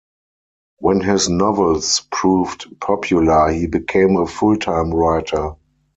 When 0.79 1.01
his 1.01 1.29
novels 1.29 2.01
proved 2.11 2.67
popular, 2.79 3.49
he 3.51 3.67
became 3.67 4.17
a 4.17 4.25
full-time 4.25 4.89
writer. 4.91 5.51